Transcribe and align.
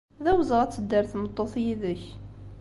D 0.23 0.25
awezɣi 0.31 0.61
ad 0.63 0.71
tedder 0.73 1.03
tmeṭṭut 1.11 1.53
yid-k. 1.63 2.03